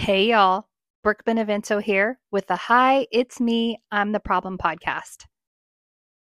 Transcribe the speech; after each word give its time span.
Hey, 0.00 0.30
y'all. 0.30 0.66
Brooke 1.04 1.24
Benevento 1.26 1.78
here 1.78 2.18
with 2.30 2.46
the 2.46 2.56
Hi, 2.56 3.06
It's 3.12 3.38
Me, 3.38 3.82
I'm 3.92 4.12
the 4.12 4.18
Problem 4.18 4.56
podcast. 4.56 5.26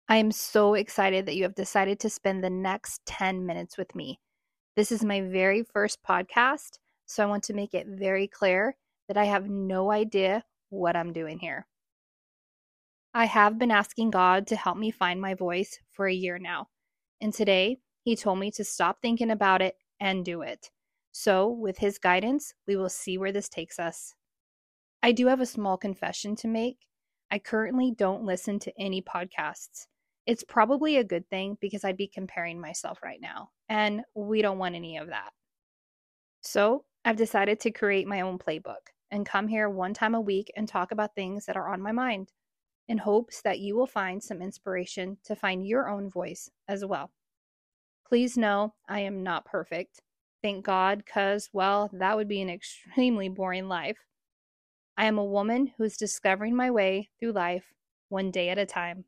I 0.09 0.17
am 0.17 0.33
so 0.33 0.73
excited 0.73 1.27
that 1.27 1.37
you 1.37 1.43
have 1.43 1.55
decided 1.55 2.01
to 2.01 2.09
spend 2.09 2.43
the 2.43 2.49
next 2.49 3.03
10 3.05 3.45
minutes 3.45 3.77
with 3.77 3.95
me. 3.95 4.19
This 4.77 4.91
is 4.91 5.05
my 5.05 5.21
very 5.21 5.63
first 5.63 5.99
podcast, 6.03 6.79
so 7.05 7.23
I 7.23 7.27
want 7.27 7.45
to 7.45 7.53
make 7.53 7.75
it 7.75 7.87
very 7.87 8.27
clear 8.27 8.77
that 9.09 9.19
I 9.19 9.27
have 9.27 9.51
no 9.51 9.91
idea 9.91 10.43
what 10.71 10.97
I'm 10.97 11.13
doing 11.13 11.39
here. 11.39 11.67
I 13.13 13.27
have 13.27 13.59
been 13.59 13.71
asking 13.71 14.11
God 14.11 14.47
to 14.47 14.57
help 14.57 14.79
me 14.79 14.91
find 14.91 15.21
my 15.21 15.35
voice 15.35 15.79
for 15.93 16.07
a 16.07 16.15
year 16.15 16.39
now, 16.39 16.69
and 17.21 17.31
today 17.31 17.77
He 18.05 18.17
told 18.17 18.39
me 18.39 18.51
to 18.53 18.65
stop 18.65 19.03
thinking 19.03 19.31
about 19.31 19.61
it 19.61 19.75
and 20.01 20.25
do 20.25 20.41
it. 20.41 20.71
So, 21.19 21.49
with 21.49 21.79
his 21.79 21.97
guidance, 21.97 22.53
we 22.67 22.77
will 22.77 22.91
see 22.91 23.17
where 23.17 23.33
this 23.33 23.49
takes 23.49 23.79
us. 23.79 24.15
I 25.03 25.13
do 25.13 25.29
have 25.29 25.41
a 25.41 25.47
small 25.47 25.79
confession 25.79 26.37
to 26.37 26.47
make. 26.47 26.77
I 27.31 27.39
currently 27.39 27.91
don't 27.91 28.27
listen 28.27 28.59
to 28.59 28.73
any 28.79 29.01
podcasts. 29.01 29.87
It's 30.27 30.45
probably 30.45 30.99
a 30.99 31.05
good 31.05 31.27
thing 31.31 31.57
because 31.59 31.85
I'd 31.85 31.97
be 31.97 32.07
comparing 32.07 32.61
myself 32.61 33.03
right 33.03 33.19
now, 33.19 33.49
and 33.71 34.03
we 34.15 34.43
don't 34.43 34.59
want 34.59 34.75
any 34.75 34.99
of 34.99 35.09
that. 35.09 35.31
So, 36.43 36.85
I've 37.03 37.17
decided 37.17 37.61
to 37.61 37.71
create 37.71 38.07
my 38.07 38.21
own 38.21 38.39
playbook 38.39 38.93
and 39.11 39.25
come 39.25 39.49
here 39.49 39.71
one 39.71 39.95
time 39.95 40.15
a 40.15 40.21
week 40.21 40.53
and 40.55 40.69
talk 40.69 40.93
about 40.93 41.15
things 41.15 41.47
that 41.47 41.57
are 41.57 41.73
on 41.73 41.81
my 41.81 41.93
mind 41.93 42.31
in 42.89 42.99
hopes 42.99 43.41
that 43.41 43.59
you 43.59 43.75
will 43.75 43.87
find 43.87 44.23
some 44.23 44.43
inspiration 44.43 45.17
to 45.25 45.35
find 45.35 45.67
your 45.67 45.89
own 45.89 46.11
voice 46.11 46.51
as 46.69 46.85
well. 46.85 47.11
Please 48.07 48.37
know 48.37 48.75
I 48.87 49.01
am 49.01 49.23
not 49.23 49.47
perfect 49.47 50.03
Thank 50.43 50.65
God, 50.65 50.99
because, 50.99 51.49
well, 51.53 51.91
that 51.93 52.17
would 52.17 52.29
be 52.29 52.41
an 52.41 52.51
extremely 52.51 53.29
boring 53.29 53.69
life. 53.69 53.99
I 54.97 55.07
am 55.07 55.19
a 55.19 55.25
woman 55.25 55.73
who's 55.77 55.97
discovering 55.97 56.55
my 56.55 56.71
way 56.71 57.11
through 57.19 57.33
life 57.33 57.65
one 58.09 58.31
day 58.31 58.49
at 58.49 58.59
a 58.59 58.67
time. 58.67 59.05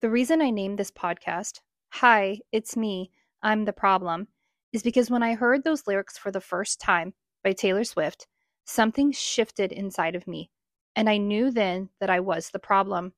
The 0.00 0.10
reason 0.10 0.40
I 0.40 0.50
named 0.50 0.78
this 0.78 0.90
podcast, 0.90 1.60
Hi, 1.90 2.40
It's 2.50 2.76
Me, 2.76 3.10
I'm 3.42 3.64
the 3.64 3.72
Problem, 3.72 4.28
is 4.72 4.82
because 4.82 5.10
when 5.10 5.22
I 5.22 5.34
heard 5.34 5.62
those 5.62 5.86
lyrics 5.86 6.18
for 6.18 6.30
the 6.30 6.40
first 6.40 6.80
time 6.80 7.14
by 7.42 7.52
Taylor 7.52 7.84
Swift, 7.84 8.26
something 8.64 9.12
shifted 9.12 9.70
inside 9.70 10.16
of 10.16 10.26
me, 10.26 10.50
and 10.96 11.08
I 11.08 11.18
knew 11.18 11.50
then 11.50 11.90
that 12.00 12.10
I 12.10 12.20
was 12.20 12.50
the 12.50 12.58
problem. 12.58 13.12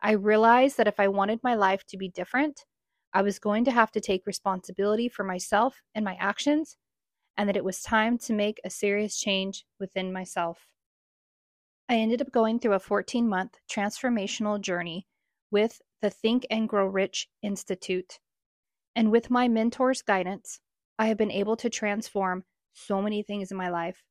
I 0.00 0.12
realized 0.12 0.76
that 0.78 0.88
if 0.88 0.98
I 0.98 1.08
wanted 1.08 1.40
my 1.42 1.54
life 1.54 1.84
to 1.88 1.96
be 1.96 2.08
different, 2.08 2.64
I 3.14 3.22
was 3.22 3.38
going 3.38 3.64
to 3.66 3.70
have 3.70 3.90
to 3.92 4.00
take 4.00 4.26
responsibility 4.26 5.08
for 5.08 5.24
myself 5.24 5.82
and 5.94 6.04
my 6.04 6.16
actions, 6.18 6.76
and 7.36 7.48
that 7.48 7.56
it 7.56 7.64
was 7.64 7.82
time 7.82 8.18
to 8.18 8.32
make 8.32 8.60
a 8.64 8.70
serious 8.70 9.18
change 9.18 9.64
within 9.78 10.12
myself. 10.12 10.66
I 11.88 11.96
ended 11.96 12.22
up 12.22 12.32
going 12.32 12.58
through 12.58 12.72
a 12.74 12.78
14 12.78 13.28
month 13.28 13.58
transformational 13.70 14.60
journey 14.60 15.06
with 15.50 15.80
the 16.00 16.10
Think 16.10 16.46
and 16.50 16.68
Grow 16.68 16.86
Rich 16.86 17.28
Institute. 17.42 18.18
And 18.96 19.10
with 19.10 19.30
my 19.30 19.48
mentor's 19.48 20.02
guidance, 20.02 20.60
I 20.98 21.06
have 21.06 21.18
been 21.18 21.30
able 21.30 21.56
to 21.56 21.68
transform 21.68 22.44
so 22.72 23.02
many 23.02 23.22
things 23.22 23.50
in 23.50 23.56
my 23.56 23.68
life. 23.68 24.02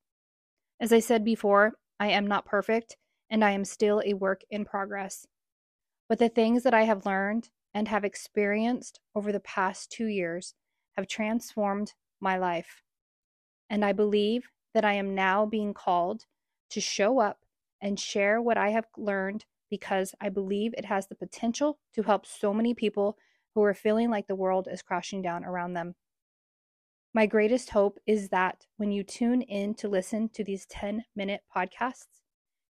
As 0.80 0.94
I 0.94 1.00
said 1.00 1.24
before, 1.24 1.74
I 2.00 2.08
am 2.10 2.28
not 2.28 2.46
perfect 2.46 2.98
and 3.30 3.44
I 3.44 3.52
am 3.52 3.66
still 3.66 4.02
a 4.06 4.14
work 4.14 4.42
in 4.50 4.66
progress. 4.66 5.26
But 6.10 6.20
the 6.20 6.30
things 6.30 6.64
that 6.64 6.74
I 6.74 6.84
have 6.84 7.06
learned 7.06 7.50
and 7.74 7.88
have 7.88 8.04
experienced 8.04 9.00
over 9.16 9.32
the 9.32 9.40
past 9.40 9.92
two 9.92 10.08
years 10.08 10.54
have 10.98 11.08
transformed 11.08 11.94
my 12.20 12.38
life. 12.38 12.82
And 13.70 13.86
I 13.86 13.94
believe 13.94 14.50
that 14.74 14.86
I 14.86 14.94
am 14.94 15.16
now 15.16 15.46
being 15.46 15.74
called 15.74 16.26
to 16.72 16.82
show 16.82 17.20
up 17.20 17.40
and 17.82 18.00
share 18.00 18.42
what 18.42 18.58
I 18.58 18.70
have 18.70 18.86
learned 18.98 19.46
because 19.70 20.14
I 20.20 20.30
believe 20.30 20.74
it 20.78 20.86
has 20.86 21.08
the 21.08 21.16
potential 21.16 21.80
to 21.96 22.04
help 22.04 22.26
so 22.26 22.54
many 22.54 22.74
people 22.74 23.18
who 23.56 23.64
are 23.64 23.74
feeling 23.74 24.10
like 24.10 24.28
the 24.28 24.36
world 24.36 24.68
is 24.70 24.82
crashing 24.82 25.22
down 25.22 25.46
around 25.46 25.74
them. 25.74 25.96
My 27.14 27.26
greatest 27.26 27.72
hope 27.72 27.98
is 28.06 28.30
that 28.30 28.66
when 28.78 28.92
you 28.92 29.04
tune 29.04 29.42
in 29.42 29.74
to 29.76 29.90
listen 29.90 30.30
to 30.30 30.44
these 30.44 30.66
10 30.68 31.04
minute 31.16 31.42
podcasts, 31.54 32.22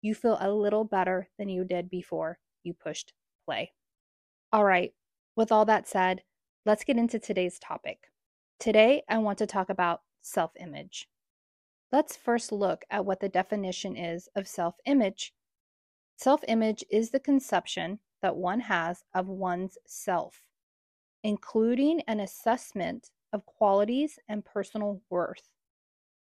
you 0.02 0.14
feel 0.14 0.36
a 0.40 0.50
little 0.50 0.84
better 0.84 1.28
than 1.38 1.48
you 1.48 1.64
did 1.64 1.88
before 1.88 2.38
you 2.62 2.74
pushed 2.74 3.12
play. 3.46 3.72
All 4.52 4.64
right, 4.64 4.92
with 5.34 5.50
all 5.50 5.64
that 5.64 5.88
said, 5.88 6.22
let's 6.64 6.84
get 6.84 6.96
into 6.96 7.18
today's 7.18 7.58
topic. 7.58 8.10
Today, 8.60 9.02
I 9.08 9.18
want 9.18 9.38
to 9.38 9.46
talk 9.46 9.68
about 9.70 10.02
self 10.22 10.52
image. 10.60 11.08
Let's 11.90 12.16
first 12.16 12.52
look 12.52 12.84
at 12.90 13.04
what 13.04 13.20
the 13.20 13.28
definition 13.28 13.96
is 13.96 14.28
of 14.36 14.46
self 14.46 14.76
image. 14.86 15.34
Self 16.16 16.42
image 16.46 16.84
is 16.90 17.10
the 17.10 17.20
conception 17.20 17.98
that 18.22 18.36
one 18.36 18.60
has 18.60 19.02
of 19.14 19.26
one's 19.26 19.78
self, 19.84 20.42
including 21.24 22.02
an 22.06 22.20
assessment 22.20 23.10
of 23.32 23.46
qualities 23.46 24.18
and 24.28 24.44
personal 24.44 25.02
worth. 25.10 25.50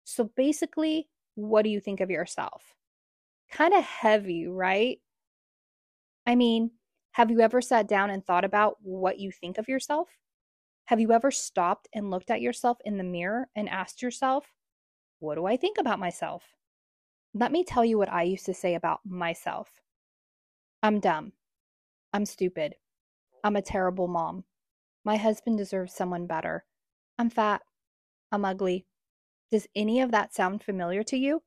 So 0.05 0.31
basically, 0.37 1.09
what 1.35 1.63
do 1.63 1.69
you 1.69 1.81
think 1.81 2.01
of 2.01 2.11
yourself? 2.11 2.75
Kind 3.51 3.75
of 3.75 3.83
heavy, 3.83 4.47
right? 4.47 5.01
I 6.27 6.37
mean, 6.37 6.71
have 7.15 7.31
you 7.31 7.41
ever 7.41 7.63
sat 7.63 7.87
down 7.87 8.11
and 8.11 8.27
thought 8.27 8.45
about 8.45 8.77
what 8.83 9.21
you 9.21 9.31
think 9.31 9.57
of 9.57 9.69
yourself? 9.69 10.09
Have 10.87 10.99
you 10.99 11.13
ever 11.13 11.31
stopped 11.31 11.87
and 11.95 12.11
looked 12.11 12.29
at 12.29 12.41
yourself 12.41 12.79
in 12.85 12.99
the 12.99 13.05
mirror 13.05 13.49
and 13.55 13.69
asked 13.69 14.03
yourself, 14.03 14.53
What 15.21 15.37
do 15.37 15.47
I 15.47 15.57
think 15.57 15.79
about 15.79 16.01
myself? 16.01 16.43
Let 17.33 17.53
me 17.53 17.63
tell 17.63 17.85
you 17.85 17.99
what 17.99 18.13
I 18.13 18.25
used 18.25 18.47
to 18.47 18.55
say 18.55 18.75
about 18.75 18.99
myself 19.05 19.81
I'm 20.83 20.99
dumb. 20.99 21.35
I'm 22.13 22.27
stupid. 22.27 22.75
I'm 23.45 23.55
a 23.55 23.63
terrible 23.63 24.09
mom. 24.09 24.43
My 25.05 25.17
husband 25.17 25.57
deserves 25.57 25.95
someone 25.95 26.27
better. 26.27 26.65
I'm 27.17 27.31
fat. 27.31 27.63
I'm 28.33 28.45
ugly. 28.45 28.87
Does 29.53 29.69
any 29.77 30.01
of 30.01 30.11
that 30.11 30.35
sound 30.35 30.65
familiar 30.65 31.05
to 31.05 31.17
you? 31.17 31.45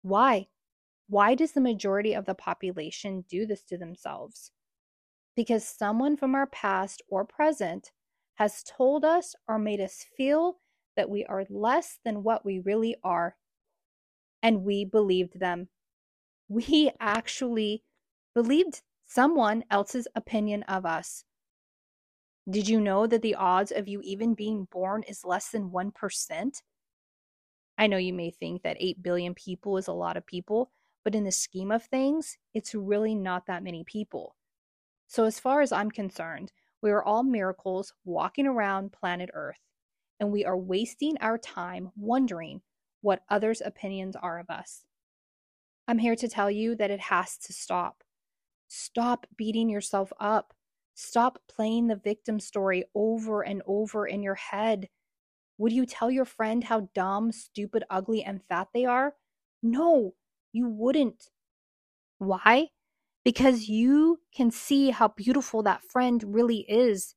Why? 0.00 0.46
Why 1.10 1.34
does 1.34 1.52
the 1.52 1.60
majority 1.60 2.14
of 2.14 2.24
the 2.24 2.34
population 2.34 3.26
do 3.28 3.44
this 3.44 3.62
to 3.64 3.76
themselves? 3.76 4.50
Because 5.36 5.66
someone 5.66 6.16
from 6.16 6.34
our 6.34 6.46
past 6.46 7.02
or 7.08 7.24
present 7.24 7.90
has 8.34 8.62
told 8.62 9.04
us 9.04 9.34
or 9.48 9.58
made 9.58 9.80
us 9.80 10.04
feel 10.16 10.58
that 10.96 11.08
we 11.10 11.24
are 11.24 11.44
less 11.48 11.98
than 12.04 12.22
what 12.22 12.44
we 12.44 12.58
really 12.58 12.96
are. 13.02 13.36
And 14.42 14.64
we 14.64 14.84
believed 14.84 15.38
them. 15.40 15.68
We 16.48 16.90
actually 17.00 17.82
believed 18.34 18.82
someone 19.04 19.64
else's 19.70 20.08
opinion 20.14 20.62
of 20.64 20.86
us. 20.86 21.24
Did 22.50 22.68
you 22.68 22.80
know 22.80 23.06
that 23.06 23.22
the 23.22 23.36
odds 23.36 23.70
of 23.70 23.86
you 23.86 24.00
even 24.02 24.34
being 24.34 24.66
born 24.70 25.04
is 25.04 25.24
less 25.24 25.50
than 25.50 25.70
1%? 25.70 26.62
I 27.78 27.86
know 27.86 27.96
you 27.96 28.12
may 28.12 28.30
think 28.30 28.62
that 28.62 28.76
8 28.80 29.02
billion 29.02 29.34
people 29.34 29.76
is 29.76 29.86
a 29.86 29.92
lot 29.92 30.16
of 30.16 30.26
people, 30.26 30.72
but 31.04 31.14
in 31.14 31.24
the 31.24 31.32
scheme 31.32 31.70
of 31.70 31.84
things, 31.84 32.36
it's 32.52 32.74
really 32.74 33.14
not 33.14 33.46
that 33.46 33.62
many 33.62 33.84
people. 33.84 34.34
So, 35.12 35.24
as 35.24 35.38
far 35.38 35.60
as 35.60 35.72
I'm 35.72 35.90
concerned, 35.90 36.52
we 36.80 36.90
are 36.90 37.04
all 37.04 37.22
miracles 37.22 37.92
walking 38.06 38.46
around 38.46 38.92
planet 38.92 39.28
Earth, 39.34 39.58
and 40.18 40.32
we 40.32 40.46
are 40.46 40.56
wasting 40.56 41.18
our 41.20 41.36
time 41.36 41.90
wondering 41.96 42.62
what 43.02 43.20
others' 43.28 43.60
opinions 43.62 44.16
are 44.16 44.38
of 44.38 44.48
us. 44.48 44.86
I'm 45.86 45.98
here 45.98 46.16
to 46.16 46.28
tell 46.28 46.50
you 46.50 46.74
that 46.76 46.90
it 46.90 47.00
has 47.00 47.36
to 47.40 47.52
stop. 47.52 48.02
Stop 48.68 49.26
beating 49.36 49.68
yourself 49.68 50.14
up. 50.18 50.54
Stop 50.94 51.38
playing 51.46 51.88
the 51.88 51.96
victim 51.96 52.40
story 52.40 52.84
over 52.94 53.42
and 53.42 53.60
over 53.66 54.06
in 54.06 54.22
your 54.22 54.36
head. 54.36 54.88
Would 55.58 55.74
you 55.74 55.84
tell 55.84 56.10
your 56.10 56.24
friend 56.24 56.64
how 56.64 56.88
dumb, 56.94 57.32
stupid, 57.32 57.84
ugly, 57.90 58.24
and 58.24 58.42
fat 58.48 58.68
they 58.72 58.86
are? 58.86 59.14
No, 59.62 60.14
you 60.54 60.70
wouldn't. 60.70 61.28
Why? 62.16 62.68
Because 63.24 63.68
you 63.68 64.20
can 64.34 64.50
see 64.50 64.90
how 64.90 65.08
beautiful 65.08 65.62
that 65.62 65.82
friend 65.84 66.22
really 66.26 66.60
is. 66.68 67.14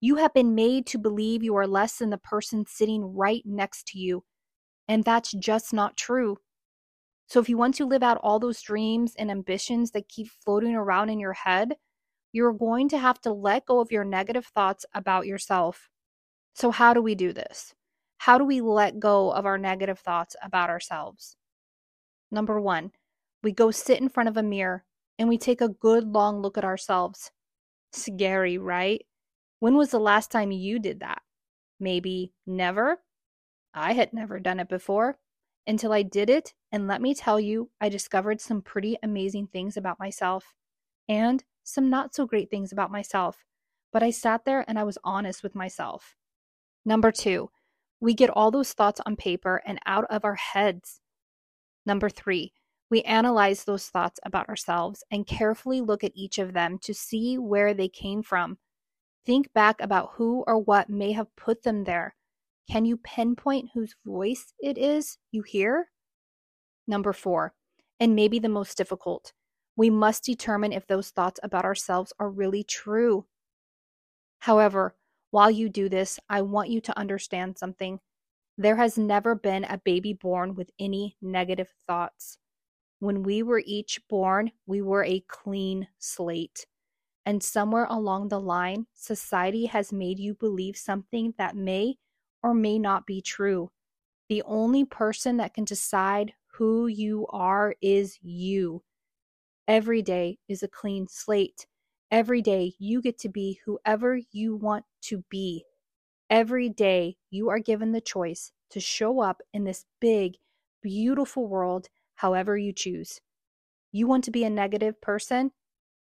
You 0.00 0.16
have 0.16 0.34
been 0.34 0.54
made 0.54 0.86
to 0.88 0.98
believe 0.98 1.42
you 1.42 1.56
are 1.56 1.66
less 1.66 1.98
than 1.98 2.10
the 2.10 2.18
person 2.18 2.64
sitting 2.68 3.16
right 3.16 3.42
next 3.44 3.88
to 3.88 3.98
you, 3.98 4.24
and 4.86 5.04
that's 5.04 5.32
just 5.32 5.72
not 5.72 5.96
true. 5.96 6.38
So, 7.26 7.40
if 7.40 7.48
you 7.48 7.58
want 7.58 7.74
to 7.76 7.86
live 7.86 8.02
out 8.02 8.20
all 8.22 8.38
those 8.38 8.62
dreams 8.62 9.14
and 9.18 9.30
ambitions 9.30 9.90
that 9.90 10.08
keep 10.08 10.28
floating 10.44 10.74
around 10.74 11.10
in 11.10 11.20
your 11.20 11.34
head, 11.34 11.74
you're 12.32 12.52
going 12.52 12.88
to 12.90 12.98
have 12.98 13.20
to 13.22 13.32
let 13.32 13.66
go 13.66 13.80
of 13.80 13.92
your 13.92 14.04
negative 14.04 14.46
thoughts 14.46 14.86
about 14.94 15.26
yourself. 15.26 15.88
So, 16.54 16.70
how 16.70 16.94
do 16.94 17.02
we 17.02 17.14
do 17.14 17.32
this? 17.32 17.74
How 18.18 18.38
do 18.38 18.44
we 18.44 18.60
let 18.60 18.98
go 18.98 19.30
of 19.32 19.46
our 19.46 19.58
negative 19.58 19.98
thoughts 19.98 20.36
about 20.42 20.70
ourselves? 20.70 21.36
Number 22.30 22.60
one, 22.60 22.92
we 23.42 23.52
go 23.52 23.70
sit 23.70 24.00
in 24.00 24.08
front 24.08 24.28
of 24.28 24.36
a 24.36 24.42
mirror 24.42 24.84
and 25.18 25.28
we 25.28 25.38
take 25.38 25.60
a 25.60 25.68
good 25.68 26.04
long 26.04 26.40
look 26.40 26.56
at 26.56 26.64
ourselves. 26.64 27.30
Scary, 27.92 28.58
right? 28.58 29.04
When 29.60 29.76
was 29.76 29.90
the 29.90 29.98
last 29.98 30.30
time 30.30 30.52
you 30.52 30.78
did 30.78 31.00
that? 31.00 31.22
Maybe 31.80 32.32
never? 32.46 32.98
I 33.74 33.92
had 33.92 34.12
never 34.12 34.38
done 34.38 34.60
it 34.60 34.68
before, 34.68 35.18
until 35.66 35.92
I 35.92 36.02
did 36.02 36.30
it. 36.30 36.54
And 36.72 36.86
let 36.86 37.02
me 37.02 37.14
tell 37.14 37.38
you, 37.38 37.70
I 37.80 37.88
discovered 37.88 38.40
some 38.40 38.62
pretty 38.62 38.96
amazing 39.02 39.48
things 39.48 39.76
about 39.76 39.98
myself 39.98 40.54
and 41.08 41.44
some 41.64 41.90
not 41.90 42.14
so 42.14 42.26
great 42.26 42.50
things 42.50 42.72
about 42.72 42.90
myself. 42.90 43.44
But 43.92 44.02
I 44.02 44.10
sat 44.10 44.44
there 44.44 44.64
and 44.68 44.78
I 44.78 44.84
was 44.84 44.98
honest 45.04 45.42
with 45.42 45.54
myself. 45.54 46.14
Number 46.84 47.10
two, 47.12 47.50
we 48.00 48.14
get 48.14 48.30
all 48.30 48.50
those 48.50 48.72
thoughts 48.72 49.00
on 49.04 49.16
paper 49.16 49.62
and 49.66 49.78
out 49.86 50.04
of 50.10 50.24
our 50.24 50.36
heads. 50.36 51.00
Number 51.84 52.08
three, 52.08 52.52
we 52.90 53.02
analyze 53.02 53.64
those 53.64 53.88
thoughts 53.88 54.18
about 54.24 54.48
ourselves 54.48 55.04
and 55.10 55.26
carefully 55.26 55.80
look 55.80 56.02
at 56.02 56.12
each 56.14 56.38
of 56.38 56.52
them 56.52 56.78
to 56.78 56.94
see 56.94 57.38
where 57.38 57.74
they 57.74 57.88
came 57.88 58.22
from. 58.22 58.58
Think 59.26 59.52
back 59.52 59.80
about 59.80 60.12
who 60.14 60.44
or 60.46 60.58
what 60.58 60.88
may 60.88 61.12
have 61.12 61.34
put 61.36 61.62
them 61.62 61.84
there. 61.84 62.14
Can 62.70 62.84
you 62.84 62.96
pinpoint 62.98 63.70
whose 63.74 63.94
voice 64.04 64.52
it 64.58 64.78
is 64.78 65.18
you 65.30 65.42
hear? 65.42 65.90
Number 66.86 67.12
four, 67.12 67.54
and 68.00 68.14
maybe 68.14 68.38
the 68.38 68.48
most 68.48 68.76
difficult, 68.76 69.32
we 69.76 69.90
must 69.90 70.24
determine 70.24 70.72
if 70.72 70.86
those 70.86 71.10
thoughts 71.10 71.38
about 71.42 71.64
ourselves 71.64 72.12
are 72.18 72.30
really 72.30 72.64
true. 72.64 73.26
However, 74.40 74.96
while 75.30 75.50
you 75.50 75.68
do 75.68 75.88
this, 75.88 76.18
I 76.28 76.42
want 76.42 76.70
you 76.70 76.80
to 76.82 76.98
understand 76.98 77.58
something. 77.58 78.00
There 78.56 78.76
has 78.76 78.96
never 78.96 79.34
been 79.34 79.64
a 79.64 79.78
baby 79.84 80.14
born 80.14 80.54
with 80.54 80.70
any 80.78 81.16
negative 81.20 81.72
thoughts. 81.86 82.38
When 83.00 83.22
we 83.22 83.42
were 83.42 83.62
each 83.64 84.00
born, 84.08 84.50
we 84.66 84.82
were 84.82 85.04
a 85.04 85.24
clean 85.28 85.88
slate. 85.98 86.66
And 87.24 87.42
somewhere 87.42 87.86
along 87.88 88.28
the 88.28 88.40
line, 88.40 88.86
society 88.94 89.66
has 89.66 89.92
made 89.92 90.18
you 90.18 90.34
believe 90.34 90.76
something 90.76 91.34
that 91.38 91.54
may 91.54 91.96
or 92.42 92.54
may 92.54 92.78
not 92.78 93.06
be 93.06 93.20
true. 93.20 93.70
The 94.28 94.42
only 94.42 94.84
person 94.84 95.36
that 95.36 95.54
can 95.54 95.64
decide 95.64 96.32
who 96.52 96.86
you 96.86 97.26
are 97.30 97.74
is 97.80 98.18
you. 98.20 98.82
Every 99.68 100.02
day 100.02 100.38
is 100.48 100.62
a 100.62 100.68
clean 100.68 101.06
slate. 101.06 101.66
Every 102.10 102.42
day 102.42 102.72
you 102.78 103.00
get 103.02 103.18
to 103.18 103.28
be 103.28 103.60
whoever 103.64 104.18
you 104.32 104.56
want 104.56 104.84
to 105.02 105.22
be. 105.28 105.64
Every 106.30 106.68
day 106.68 107.16
you 107.30 107.48
are 107.50 107.58
given 107.58 107.92
the 107.92 108.00
choice 108.00 108.52
to 108.70 108.80
show 108.80 109.20
up 109.20 109.40
in 109.52 109.64
this 109.64 109.84
big, 110.00 110.36
beautiful 110.82 111.46
world 111.46 111.88
however 112.18 112.58
you 112.58 112.72
choose. 112.72 113.20
You 113.92 114.08
want 114.08 114.24
to 114.24 114.32
be 114.32 114.42
a 114.42 114.50
negative 114.50 115.00
person? 115.00 115.52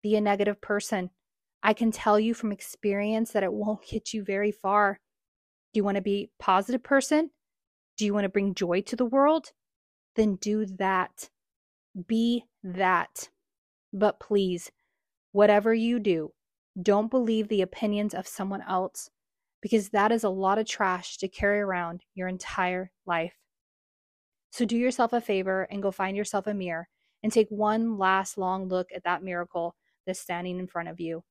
Be 0.02 0.16
a 0.16 0.20
negative 0.20 0.60
person. 0.62 1.10
I 1.62 1.74
can 1.74 1.92
tell 1.92 2.18
you 2.18 2.32
from 2.32 2.52
experience 2.52 3.32
that 3.32 3.42
it 3.42 3.52
won't 3.52 3.86
get 3.90 4.14
you 4.14 4.24
very 4.24 4.50
far. 4.50 4.98
Do 5.72 5.78
you 5.78 5.84
want 5.84 5.96
to 5.96 6.02
be 6.02 6.30
a 6.40 6.42
positive 6.42 6.82
person? 6.82 7.30
Do 7.98 8.06
you 8.06 8.14
want 8.14 8.24
to 8.24 8.30
bring 8.30 8.54
joy 8.54 8.80
to 8.82 8.96
the 8.96 9.04
world? 9.04 9.52
Then 10.14 10.36
do 10.36 10.64
that. 10.78 11.28
Be 12.06 12.44
that. 12.64 13.28
But 13.92 14.18
please, 14.18 14.70
whatever 15.32 15.74
you 15.74 15.98
do, 15.98 16.32
don't 16.80 17.10
believe 17.10 17.48
the 17.48 17.62
opinions 17.62 18.14
of 18.14 18.26
someone 18.26 18.62
else 18.66 19.10
because 19.60 19.90
that 19.90 20.12
is 20.12 20.24
a 20.24 20.30
lot 20.30 20.58
of 20.58 20.66
trash 20.66 21.18
to 21.18 21.28
carry 21.28 21.60
around 21.60 22.00
your 22.14 22.28
entire 22.28 22.90
life. 23.06 23.34
So 24.56 24.64
do 24.64 24.74
yourself 24.74 25.12
a 25.12 25.20
favor 25.20 25.68
and 25.70 25.82
go 25.82 25.90
find 25.90 26.16
yourself 26.16 26.46
a 26.46 26.54
mirror 26.54 26.88
and 27.22 27.30
take 27.30 27.46
one 27.50 27.98
last 27.98 28.38
long 28.38 28.68
look 28.68 28.88
at 28.96 29.04
that 29.04 29.22
miracle 29.22 29.76
that's 30.06 30.18
standing 30.18 30.58
in 30.58 30.66
front 30.66 30.88
of 30.88 30.98
you. 30.98 31.24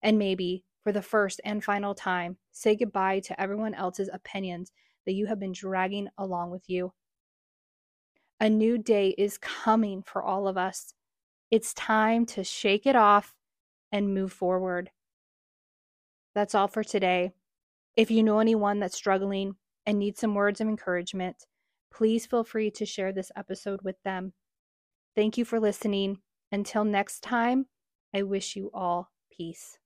And 0.00 0.16
maybe, 0.16 0.62
for 0.84 0.92
the 0.92 1.02
first 1.02 1.40
and 1.44 1.64
final 1.64 1.92
time, 1.92 2.36
say 2.52 2.76
goodbye 2.76 3.18
to 3.24 3.40
everyone 3.40 3.74
else's 3.74 4.08
opinions 4.12 4.70
that 5.06 5.14
you 5.14 5.26
have 5.26 5.40
been 5.40 5.50
dragging 5.50 6.06
along 6.18 6.52
with 6.52 6.70
you. 6.70 6.92
A 8.38 8.48
new 8.48 8.78
day 8.78 9.08
is 9.18 9.38
coming 9.38 10.04
for 10.04 10.22
all 10.22 10.46
of 10.46 10.56
us. 10.56 10.94
It's 11.50 11.74
time 11.74 12.26
to 12.26 12.44
shake 12.44 12.86
it 12.86 12.94
off 12.94 13.34
and 13.90 14.14
move 14.14 14.32
forward. 14.32 14.92
That's 16.32 16.54
all 16.54 16.68
for 16.68 16.84
today. 16.84 17.32
If 17.96 18.12
you 18.12 18.22
know 18.22 18.38
anyone 18.38 18.78
that's 18.78 18.94
struggling 18.94 19.56
and 19.84 19.98
needs 19.98 20.20
some 20.20 20.36
words 20.36 20.60
of 20.60 20.68
encouragement, 20.68 21.44
please 21.90 22.26
feel 22.26 22.44
free 22.44 22.70
to 22.72 22.86
share 22.86 23.12
this 23.12 23.32
episode 23.36 23.82
with 23.82 23.96
them. 24.04 24.32
Thank 25.14 25.38
you 25.38 25.44
for 25.44 25.60
listening. 25.60 26.18
Until 26.52 26.84
next 26.84 27.20
time, 27.20 27.66
I 28.14 28.22
wish 28.22 28.56
you 28.56 28.70
all 28.72 29.10
peace. 29.30 29.78